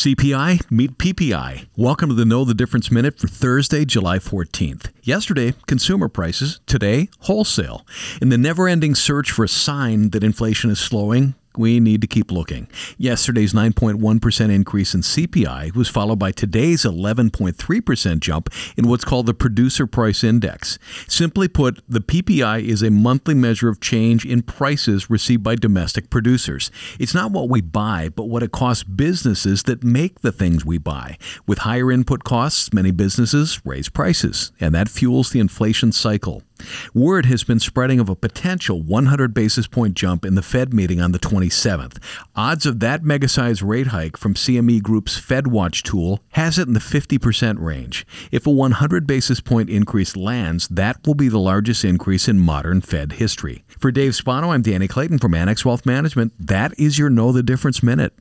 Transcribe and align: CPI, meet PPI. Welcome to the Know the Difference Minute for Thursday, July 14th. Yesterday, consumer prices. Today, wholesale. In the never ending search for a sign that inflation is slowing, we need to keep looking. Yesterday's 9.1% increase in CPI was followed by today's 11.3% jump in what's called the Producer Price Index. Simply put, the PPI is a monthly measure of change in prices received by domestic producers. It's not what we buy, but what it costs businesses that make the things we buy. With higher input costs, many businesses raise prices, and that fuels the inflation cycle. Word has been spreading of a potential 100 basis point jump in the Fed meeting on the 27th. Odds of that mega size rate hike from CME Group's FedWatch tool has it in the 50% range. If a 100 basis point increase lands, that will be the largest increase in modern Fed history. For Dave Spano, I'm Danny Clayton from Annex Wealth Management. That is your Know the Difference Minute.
CPI, 0.00 0.62
meet 0.70 0.96
PPI. 0.96 1.66
Welcome 1.76 2.08
to 2.08 2.14
the 2.14 2.24
Know 2.24 2.46
the 2.46 2.54
Difference 2.54 2.90
Minute 2.90 3.18
for 3.18 3.28
Thursday, 3.28 3.84
July 3.84 4.18
14th. 4.18 4.88
Yesterday, 5.02 5.52
consumer 5.66 6.08
prices. 6.08 6.58
Today, 6.64 7.10
wholesale. 7.18 7.86
In 8.22 8.30
the 8.30 8.38
never 8.38 8.66
ending 8.66 8.94
search 8.94 9.30
for 9.30 9.44
a 9.44 9.48
sign 9.48 10.08
that 10.12 10.24
inflation 10.24 10.70
is 10.70 10.80
slowing, 10.80 11.34
we 11.56 11.80
need 11.80 12.00
to 12.00 12.06
keep 12.06 12.30
looking. 12.30 12.68
Yesterday's 12.96 13.52
9.1% 13.52 14.50
increase 14.50 14.94
in 14.94 15.00
CPI 15.00 15.74
was 15.74 15.88
followed 15.88 16.18
by 16.18 16.32
today's 16.32 16.82
11.3% 16.82 18.20
jump 18.20 18.48
in 18.76 18.88
what's 18.88 19.04
called 19.04 19.26
the 19.26 19.34
Producer 19.34 19.86
Price 19.86 20.22
Index. 20.22 20.78
Simply 21.08 21.48
put, 21.48 21.82
the 21.88 22.00
PPI 22.00 22.62
is 22.62 22.82
a 22.82 22.90
monthly 22.90 23.34
measure 23.34 23.68
of 23.68 23.80
change 23.80 24.24
in 24.24 24.42
prices 24.42 25.10
received 25.10 25.42
by 25.42 25.56
domestic 25.56 26.10
producers. 26.10 26.70
It's 26.98 27.14
not 27.14 27.32
what 27.32 27.48
we 27.48 27.60
buy, 27.60 28.08
but 28.08 28.24
what 28.24 28.42
it 28.42 28.52
costs 28.52 28.84
businesses 28.84 29.64
that 29.64 29.82
make 29.82 30.20
the 30.20 30.32
things 30.32 30.64
we 30.64 30.78
buy. 30.78 31.18
With 31.46 31.58
higher 31.58 31.90
input 31.90 32.24
costs, 32.24 32.72
many 32.72 32.90
businesses 32.90 33.60
raise 33.64 33.88
prices, 33.88 34.52
and 34.60 34.74
that 34.74 34.88
fuels 34.88 35.30
the 35.30 35.40
inflation 35.40 35.92
cycle. 35.92 36.42
Word 36.94 37.26
has 37.26 37.44
been 37.44 37.60
spreading 37.60 38.00
of 38.00 38.08
a 38.08 38.16
potential 38.16 38.82
100 38.82 39.34
basis 39.34 39.66
point 39.66 39.94
jump 39.94 40.24
in 40.24 40.34
the 40.34 40.42
Fed 40.42 40.72
meeting 40.74 41.00
on 41.00 41.12
the 41.12 41.18
27th. 41.18 41.98
Odds 42.34 42.66
of 42.66 42.80
that 42.80 43.02
mega 43.02 43.28
size 43.28 43.62
rate 43.62 43.88
hike 43.88 44.16
from 44.16 44.34
CME 44.34 44.82
Group's 44.82 45.20
FedWatch 45.20 45.82
tool 45.82 46.20
has 46.30 46.58
it 46.58 46.66
in 46.66 46.74
the 46.74 46.80
50% 46.80 47.60
range. 47.60 48.06
If 48.30 48.46
a 48.46 48.50
100 48.50 49.06
basis 49.06 49.40
point 49.40 49.70
increase 49.70 50.16
lands, 50.16 50.68
that 50.68 51.06
will 51.06 51.14
be 51.14 51.28
the 51.28 51.38
largest 51.38 51.84
increase 51.84 52.28
in 52.28 52.38
modern 52.38 52.80
Fed 52.80 53.12
history. 53.12 53.64
For 53.68 53.90
Dave 53.90 54.14
Spano, 54.14 54.52
I'm 54.52 54.62
Danny 54.62 54.88
Clayton 54.88 55.18
from 55.18 55.34
Annex 55.34 55.64
Wealth 55.64 55.86
Management. 55.86 56.32
That 56.38 56.78
is 56.78 56.98
your 56.98 57.10
Know 57.10 57.32
the 57.32 57.42
Difference 57.42 57.82
Minute. 57.82 58.12